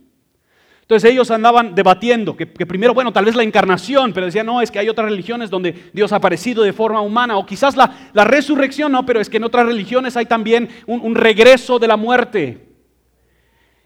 [0.84, 4.69] Entonces ellos andaban debatiendo que, primero, bueno, tal vez la encarnación, pero decían, no, es
[4.69, 8.91] que hay otras religiones donde Dios ha aparecido de forma humana, o quizás la, resurrección,
[8.91, 12.67] no, pero es que en otras religiones hay también un, regreso de la muerte.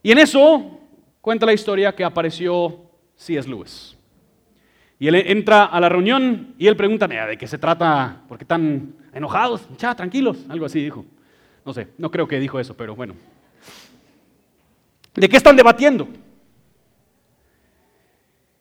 [0.02, 0.80] Y en eso
[1.22, 3.48] cuenta la historia que apareció C.S.
[3.48, 3.96] Lewis.
[4.98, 8.24] Y él entra a la reunión y él pregunta, ¿de qué se trata?
[8.28, 9.68] ¿Por qué están enojados?
[9.78, 11.06] Ya, tranquilos, algo así dijo.
[11.64, 13.14] No sé, no creo que dijo eso, pero bueno.
[15.14, 16.08] ¿De qué están debatiendo?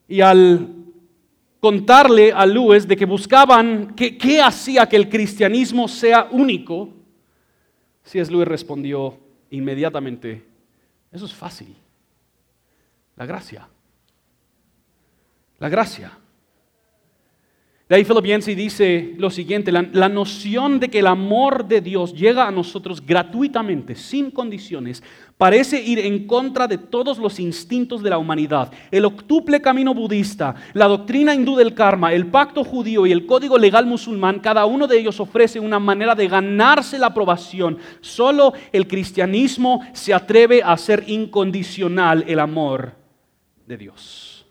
[0.09, 0.77] Y al
[1.61, 6.91] contarle a Lewis de que buscaban qué, hacía que el cristianismo sea único,
[8.05, 8.31] C.S.
[8.31, 9.19] Lewis respondió
[9.51, 10.45] inmediatamente,
[11.11, 11.75] eso es fácil,
[13.17, 13.69] la gracia,
[15.59, 16.13] la gracia.
[17.89, 21.81] De ahí Philip Yancey dice lo siguiente, la, la, noción de que el amor de
[21.81, 25.03] Dios llega a nosotros gratuitamente, sin condiciones,
[25.39, 28.73] parece ir en contra de todos los instintos de la humanidad.
[28.91, 33.59] El octuple camino budista, la doctrina hindú del karma, el pacto judío y el código
[33.59, 37.79] legal musulmán, cada uno de ellos ofrece una manera de ganarse la aprobación.
[38.01, 42.95] Solo el cristianismo se atreve a hacer incondicional el amor
[43.67, 44.47] de Dios.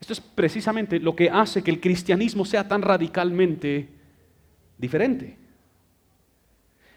[0.00, 3.88] Esto es precisamente lo que hace que el cristianismo sea tan radicalmente
[4.76, 5.38] diferente.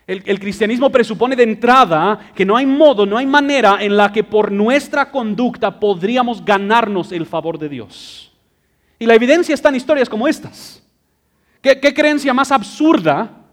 [0.05, 4.23] El, cristianismo presupone de entrada que no hay modo, no hay manera en la que
[4.23, 8.31] por nuestra conducta podríamos ganarnos el favor de Dios.
[8.99, 10.83] Y la evidencia está en historias como estas.
[11.61, 13.43] ¿Qué, qué creencia más absurda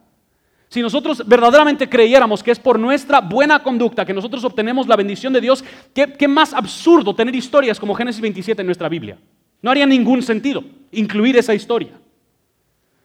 [0.69, 5.33] si nosotros verdaderamente creyéramos que es por nuestra buena conducta que nosotros obtenemos la bendición
[5.33, 9.19] de Dios, ¿qué, qué más absurdo tener historias como Génesis 27 en nuestra Biblia?
[9.63, 11.93] No haría ningún sentido incluir esa historia,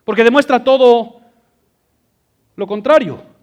[0.04, 1.22] porque demuestra todo
[2.56, 3.35] lo contrario.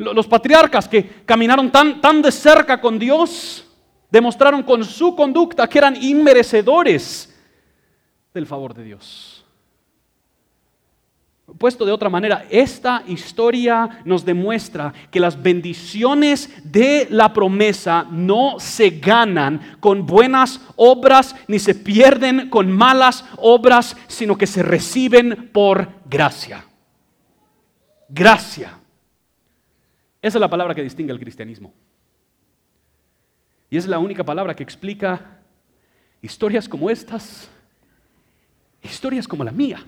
[0.00, 3.66] Los patriarcas que caminaron tan, tan de cerca con Dios
[4.10, 7.38] demostraron con su conducta que eran inmerecedores
[8.32, 9.44] del favor de Dios.
[11.58, 18.58] Puesto de otra manera, esta historia nos demuestra que las bendiciones de la promesa no
[18.58, 25.50] se ganan con buenas obras ni se pierden con malas obras, sino que se reciben
[25.52, 26.64] por gracia.
[28.08, 28.79] Gracia.
[30.22, 31.72] Esa es la palabra que distingue al cristianismo.
[33.70, 35.38] Y es la única palabra que explica
[36.20, 37.48] historias como estas,
[38.82, 39.84] historias como la mía.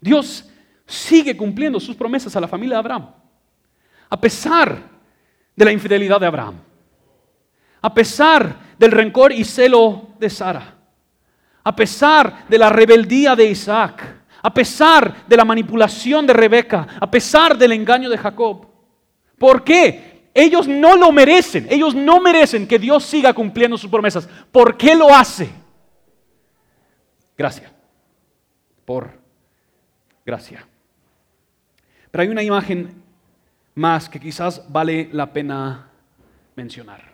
[0.00, 0.48] Dios
[0.86, 3.10] sigue cumpliendo sus promesas a la familia de Abraham,
[4.08, 4.90] a pesar
[5.54, 6.56] de la infidelidad de Abraham,
[7.80, 10.76] a pesar del rencor y celo de Sara,
[11.64, 17.10] a pesar de la rebeldía de Isaac, a pesar de la manipulación de Rebeca, a
[17.10, 18.66] pesar del engaño de Jacob.
[19.38, 20.30] ¿Por qué?
[20.34, 24.28] Ellos no lo merecen, ellos no merecen que Dios siga cumpliendo sus promesas.
[24.50, 25.50] ¿Por qué lo hace?
[27.36, 27.70] Gracias.
[28.84, 29.20] Por
[30.24, 30.66] gracia.
[32.10, 33.02] Pero hay una imagen
[33.74, 35.88] más que quizás vale la pena
[36.56, 37.12] mencionar.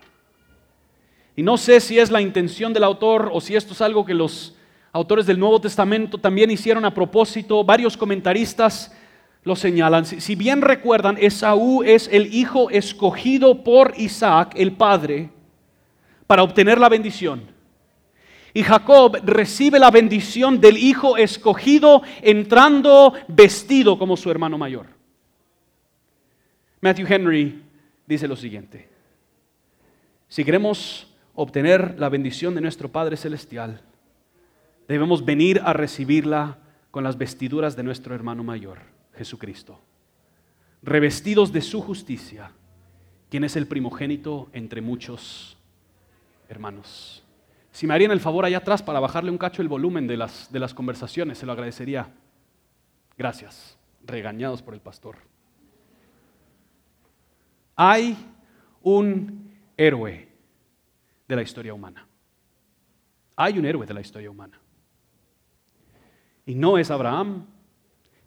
[1.36, 4.14] Y no sé si es la intención del autor o si esto es algo que
[4.14, 4.57] los
[4.98, 7.64] autores del Nuevo Testamento también hicieron a propósito.
[7.64, 8.92] Varios comentaristas
[9.44, 10.04] lo señalan.
[10.04, 15.30] Si bien recuerdan, Esaú es el hijo escogido por Isaac, el padre,
[16.26, 17.42] para obtener la bendición.
[18.52, 24.86] Y Jacob recibe la bendición del hijo escogido entrando vestido como su hermano mayor.
[26.80, 27.62] Matthew Henry
[28.06, 28.88] dice lo siguiente.
[30.28, 33.80] Si queremos obtener la bendición de nuestro Padre Celestial,
[34.88, 36.58] debemos venir a recibirla
[36.90, 38.78] con las vestiduras de nuestro hermano mayor,
[39.14, 39.78] Jesucristo,
[40.82, 42.50] revestidos de su justicia,
[43.30, 45.58] quien es el primogénito entre muchos
[46.48, 47.22] hermanos.
[47.70, 50.50] Si me harían el favor allá atrás para bajarle un cacho el volumen de las,
[50.50, 52.10] de las conversaciones, se lo agradecería.
[53.16, 55.16] Gracias, regañados por el pastor.
[57.76, 58.16] Hay
[58.82, 60.28] un héroe
[61.28, 62.06] de la historia humana.
[63.36, 64.58] Hay un héroe de la historia humana.
[66.48, 67.44] Y no es Abraham,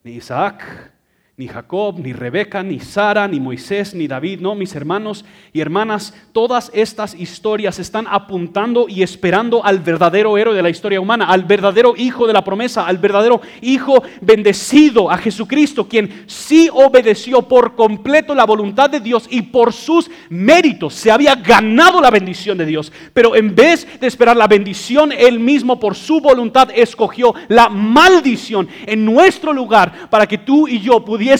[0.04, 0.94] ni Isaac,
[1.42, 6.14] ni Jacob, ni Rebeca, ni Sara, ni Moisés, ni David, no, mis hermanos y hermanas,
[6.34, 11.46] todas estas historias están apuntando y esperando al verdadero héroe de la historia humana, al
[11.46, 17.76] verdadero hijo de la promesa, al verdadero hijo bendecido, a Jesucristo, quien sí obedeció por
[17.76, 22.68] completo la voluntad de Dios y por sus méritos se había ganado la bendición de
[22.68, 22.92] Dios.
[23.16, 28.68] Pero en vez de esperar la bendición, él mismo por su voluntad escogió la maldición
[28.86, 31.31] en nuestro lugar para que tú y yo pudiéramos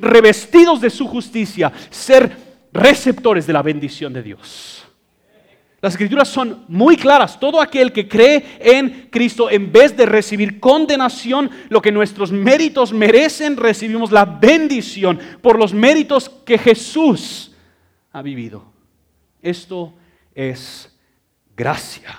[0.00, 2.36] revestidos de su justicia, ser
[2.72, 4.84] receptores de la bendición de Dios.
[5.80, 7.38] Las escrituras son muy claras.
[7.38, 12.92] Todo aquel que cree en Cristo, en vez de recibir condenación, lo que nuestros méritos
[12.92, 17.54] merecen, recibimos la bendición por los méritos que Jesús
[18.10, 18.72] ha vivido.
[19.40, 19.94] Esto
[20.34, 20.92] es
[21.56, 22.18] gracia.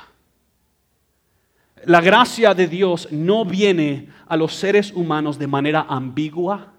[1.86, 6.74] La gracia de Dios no viene a los seres humanos de manera ambigua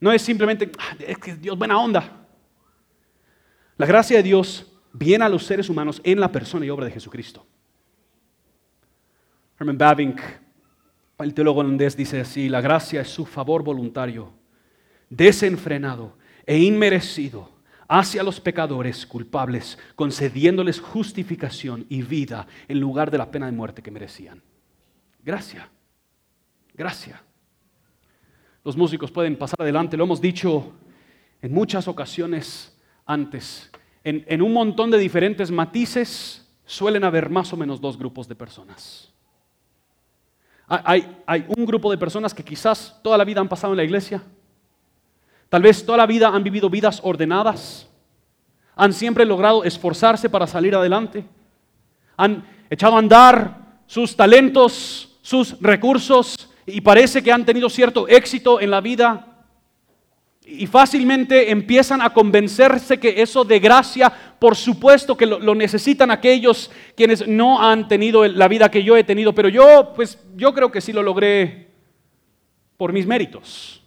[0.00, 2.26] no es simplemente, ah, es que Dios buena onda.
[3.76, 6.92] La gracia de Dios viene a los seres humanos en la persona y obra de
[6.92, 7.46] Jesucristo.
[9.58, 10.20] Herman Bavinck,
[11.18, 14.32] el teólogo holandés, dice así, la gracia es su favor voluntario,
[15.10, 17.50] desenfrenado e inmerecido
[17.86, 23.82] hacia los pecadores culpables, concediéndoles justificación y vida en lugar de la pena de muerte
[23.82, 24.42] que merecían.
[25.22, 25.68] Gracia,
[26.72, 27.22] gracia.
[28.64, 30.72] Los músicos pueden pasar adelante, lo hemos dicho
[31.40, 33.70] en muchas ocasiones antes.
[34.04, 39.12] En, un montón de diferentes matices suelen haber más o menos dos grupos de personas.
[40.66, 43.84] Hay, hay un grupo de personas que quizás toda la vida han pasado en la
[43.84, 44.22] iglesia,
[45.50, 47.88] Tal vez toda la vida han vivido vidas ordenadas,
[48.76, 51.26] han siempre logrado esforzarse para salir adelante,
[52.16, 58.60] han echado a andar sus talentos, sus recursos y parece que han tenido cierto éxito
[58.60, 59.30] en la vida
[60.50, 66.70] y fácilmente empiezan a convencerse que eso de gracia, por supuesto que lo, necesitan aquellos
[66.96, 70.72] quienes no han tenido la vida que yo he tenido, pero yo, pues yo creo
[70.72, 71.68] que sí lo logré
[72.76, 73.82] por mis méritos.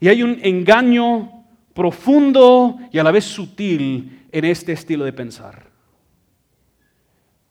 [0.00, 1.44] Y hay un engaño
[1.74, 5.67] profundo y a la vez sutil en este estilo de pensar.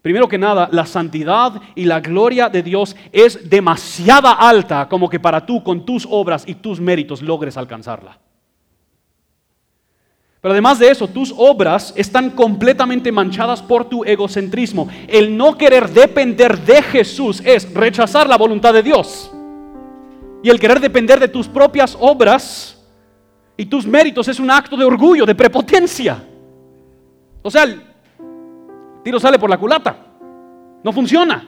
[0.08, 5.20] Primero que nada, la santidad y la gloria de Dios es demasiada alta como que
[5.20, 8.18] para tú con tus obras y tus méritos logres alcanzarla.
[10.40, 14.88] Pero además de eso, tus obras están completamente manchadas por tu egocentrismo.
[15.10, 19.30] El no querer depender de Jesús es rechazar la voluntad de Dios.
[20.42, 22.82] Y el querer depender de tus propias obras
[23.58, 26.24] y tus méritos es un acto de orgullo, de prepotencia.
[27.42, 27.66] O sea,
[29.08, 29.96] tiro sale por la culata.
[30.84, 31.42] No funciona.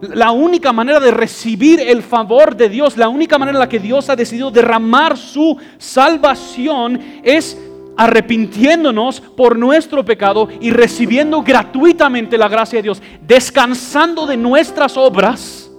[0.00, 3.78] La única manera de recibir el favor de Dios, la única manera en la que
[3.78, 7.56] Dios ha decidido derramar su salvación es
[7.96, 15.70] arrepintiéndonos por nuestro pecado y recibiendo gratuitamente la gracia de Dios, descansando de nuestras obras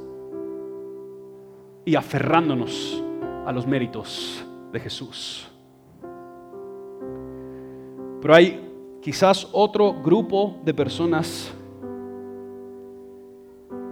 [1.84, 3.04] y aferrándonos
[3.46, 4.42] a los méritos
[4.72, 5.50] de Jesús.
[8.22, 8.70] Pero hay
[9.04, 11.54] quizás otro grupo de personas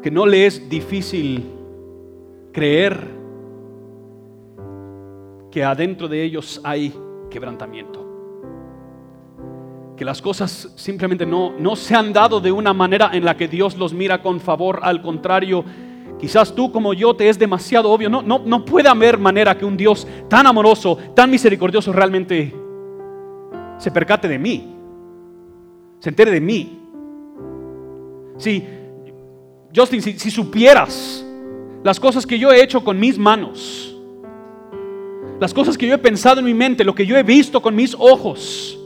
[0.02, 1.44] que no le es difícil
[2.54, 2.98] creer
[5.52, 6.94] que adentro de ellos hay
[7.30, 8.08] quebrantamiento.
[9.98, 13.50] Que las cosas simplemente no, no se han dado de una manera en la que
[13.50, 15.64] Dios los mira con favor, al contrario,
[16.20, 18.08] Quizás tú como yo te es demasiado obvio.
[18.08, 22.54] No, no, no puede haber manera que un Dios tan amoroso, tan misericordioso realmente
[23.80, 24.81] se percate de mí.
[26.02, 26.80] Se entere de mí.
[28.38, 28.68] Si,
[29.74, 31.24] Justin, si, si supieras
[31.84, 33.96] las cosas que yo he hecho con mis manos,
[35.40, 37.76] las cosas que yo he pensado en mi mente, lo que yo he visto con
[37.76, 38.80] mis ojos,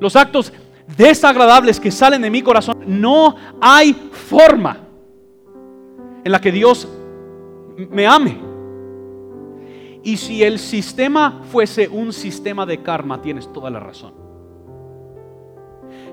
[0.00, 0.52] los actos
[0.96, 4.78] desagradables que salen de mi corazón, no hay forma
[6.24, 6.88] en la que Dios
[7.90, 8.38] me ame.
[10.02, 14.27] Y si el sistema fuese un sistema de karma, tienes toda la razón.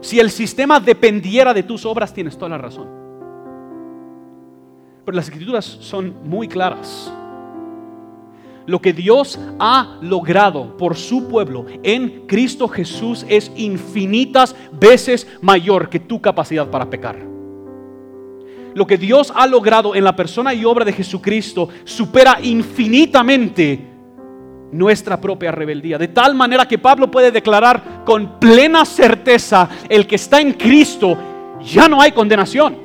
[0.05, 2.87] Si el sistema dependiera de tus obras, tienes toda la razón.
[5.03, 7.11] Pero las escrituras son muy claras.
[8.67, 15.89] Lo que Dios ha logrado por su pueblo en Cristo Jesús es infinitas veces mayor
[15.89, 17.33] que tu capacidad para pecar
[18.75, 23.94] lo que Dios ha logrado en la persona y obra de Jesucristo supera infinitamente
[24.77, 25.97] nuestra propia rebeldía.
[25.97, 31.17] De tal manera que Pablo puede declarar con plena certeza, el que está en Cristo,
[31.61, 32.77] ya no hay condenación.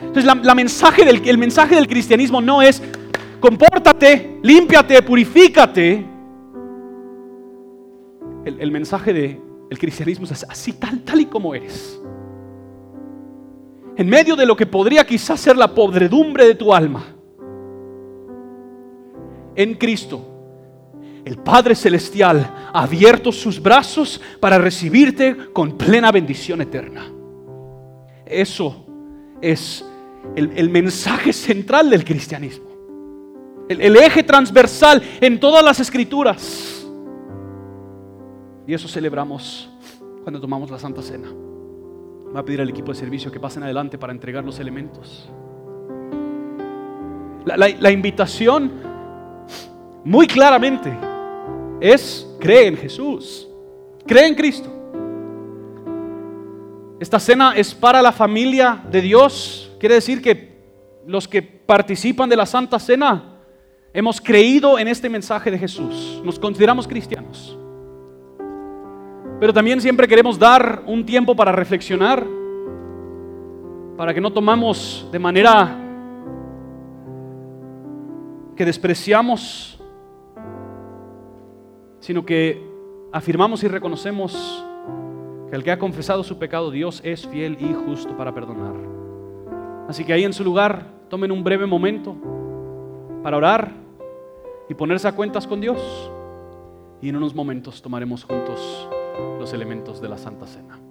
[0.00, 2.82] Entonces la, mensaje del, el mensaje del cristianismo no es
[3.40, 6.06] compórtate, límpiate, purifícate.
[8.44, 12.00] El, mensaje del cristianismo es así, tal, tal y como eres
[13.98, 17.04] en medio de lo que podría quizás ser la podredumbre de tu alma,
[19.58, 20.24] en Cristo,
[21.24, 27.10] el Padre Celestial ha abierto sus brazos para recibirte con plena bendición eterna.
[28.24, 28.86] Eso
[29.42, 29.84] es
[30.36, 32.68] el, mensaje central del cristianismo.
[33.68, 36.86] el eje transversal en todas las escrituras.
[38.66, 39.68] Y eso celebramos
[40.22, 41.28] cuando tomamos la Santa Cena.
[41.30, 45.28] Voy a pedir al equipo de servicio que pasen adelante para entregar los elementos.
[47.56, 48.70] La, invitación,
[50.04, 50.92] muy claramente,
[51.80, 53.48] es cree en Jesús,
[54.06, 54.68] cree en Cristo.
[57.00, 59.70] Esta cena es para la familia de Dios.
[59.78, 60.58] Quiere decir que
[61.06, 63.36] los que participan de la Santa Cena
[63.92, 66.20] hemos creído en este mensaje de Jesús.
[66.24, 67.56] Nos consideramos cristianos.
[69.38, 72.26] Pero también siempre queremos dar un tiempo para reflexionar,
[73.96, 75.76] para que no tomamos de manera
[78.56, 79.77] que despreciamos
[82.00, 82.62] sino que
[83.12, 84.64] afirmamos y reconocemos
[85.50, 88.74] que el que ha confesado su pecado, Dios es fiel y justo para perdonar.
[89.88, 92.14] Así que ahí en su lugar, tomen un breve momento
[93.22, 93.72] para orar
[94.68, 95.80] y ponerse a cuentas con Dios.
[97.00, 98.88] Y en unos momentos tomaremos juntos
[99.38, 100.87] los elementos de la Santa Cena.